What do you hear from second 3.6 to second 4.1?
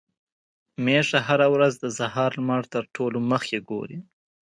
ګوري.